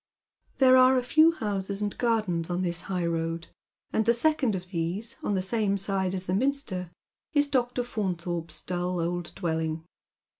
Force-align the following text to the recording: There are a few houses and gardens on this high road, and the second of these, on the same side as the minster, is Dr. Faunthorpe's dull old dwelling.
There 0.57 0.77
are 0.77 0.97
a 0.97 1.03
few 1.03 1.33
houses 1.33 1.79
and 1.79 1.95
gardens 1.95 2.49
on 2.49 2.63
this 2.63 2.81
high 2.89 3.05
road, 3.05 3.49
and 3.93 4.03
the 4.03 4.15
second 4.15 4.55
of 4.55 4.69
these, 4.69 5.15
on 5.21 5.35
the 5.35 5.43
same 5.43 5.77
side 5.77 6.15
as 6.15 6.25
the 6.25 6.33
minster, 6.33 6.89
is 7.33 7.47
Dr. 7.47 7.83
Faunthorpe's 7.83 8.61
dull 8.61 8.99
old 8.99 9.31
dwelling. 9.35 9.85